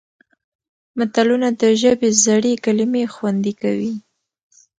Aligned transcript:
متلونه 0.97 1.49
د 1.61 1.63
ژبې 1.81 2.09
زړې 2.23 2.53
کلمې 2.65 3.03
خوندي 3.13 3.53
کوي 3.61 3.93